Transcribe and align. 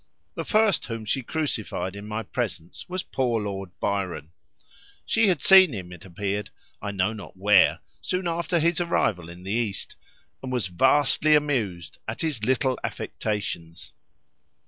The 0.33 0.43
first 0.43 0.87
whom 0.87 1.05
she 1.05 1.21
crucified 1.21 1.95
in 1.95 2.07
my 2.07 2.23
presence 2.23 2.89
was 2.89 3.03
poor 3.03 3.39
Lord 3.39 3.69
Byron. 3.79 4.31
She 5.05 5.27
had 5.27 5.43
seen 5.43 5.73
him, 5.73 5.91
it 5.93 6.03
appeared, 6.05 6.49
I 6.81 6.89
know 6.91 7.13
not 7.13 7.37
where, 7.37 7.81
soon 8.01 8.27
after 8.27 8.57
his 8.57 8.81
arrival 8.81 9.29
in 9.29 9.43
the 9.43 9.51
East, 9.53 9.95
and 10.41 10.51
was 10.51 10.65
vastly 10.65 11.35
amused 11.35 11.99
at 12.07 12.21
his 12.21 12.43
little 12.43 12.79
affectations. 12.83 13.93